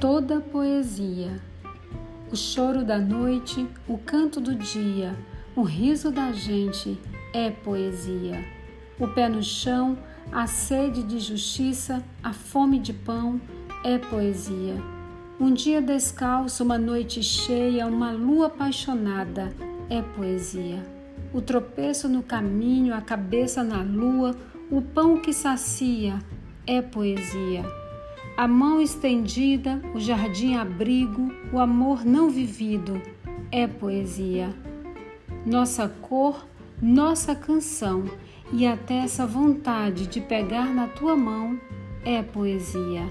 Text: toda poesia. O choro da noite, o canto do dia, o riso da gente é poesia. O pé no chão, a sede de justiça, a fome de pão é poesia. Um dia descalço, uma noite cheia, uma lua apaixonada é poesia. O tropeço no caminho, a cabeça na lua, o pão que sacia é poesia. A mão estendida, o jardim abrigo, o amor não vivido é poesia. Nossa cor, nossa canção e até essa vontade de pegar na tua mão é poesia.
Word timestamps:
toda 0.00 0.40
poesia. 0.40 1.38
O 2.32 2.36
choro 2.36 2.82
da 2.82 2.98
noite, 2.98 3.68
o 3.86 3.98
canto 3.98 4.40
do 4.40 4.54
dia, 4.54 5.14
o 5.54 5.60
riso 5.60 6.10
da 6.10 6.32
gente 6.32 6.98
é 7.34 7.50
poesia. 7.50 8.42
O 8.98 9.06
pé 9.06 9.28
no 9.28 9.42
chão, 9.42 9.98
a 10.32 10.46
sede 10.46 11.02
de 11.02 11.18
justiça, 11.18 12.02
a 12.22 12.32
fome 12.32 12.78
de 12.78 12.94
pão 12.94 13.38
é 13.84 13.98
poesia. 13.98 14.82
Um 15.38 15.52
dia 15.52 15.82
descalço, 15.82 16.64
uma 16.64 16.78
noite 16.78 17.22
cheia, 17.22 17.86
uma 17.86 18.10
lua 18.10 18.46
apaixonada 18.46 19.54
é 19.90 20.00
poesia. 20.00 20.82
O 21.30 21.42
tropeço 21.42 22.08
no 22.08 22.22
caminho, 22.22 22.94
a 22.94 23.02
cabeça 23.02 23.62
na 23.62 23.82
lua, 23.82 24.34
o 24.70 24.80
pão 24.80 25.20
que 25.20 25.32
sacia 25.34 26.18
é 26.66 26.80
poesia. 26.80 27.79
A 28.40 28.48
mão 28.48 28.80
estendida, 28.80 29.82
o 29.94 30.00
jardim 30.00 30.56
abrigo, 30.56 31.30
o 31.52 31.58
amor 31.58 32.06
não 32.06 32.30
vivido 32.30 32.98
é 33.52 33.66
poesia. 33.66 34.48
Nossa 35.44 35.86
cor, 35.86 36.48
nossa 36.80 37.34
canção 37.34 38.04
e 38.50 38.66
até 38.66 38.94
essa 38.94 39.26
vontade 39.26 40.06
de 40.06 40.22
pegar 40.22 40.64
na 40.74 40.88
tua 40.88 41.14
mão 41.14 41.60
é 42.02 42.22
poesia. 42.22 43.06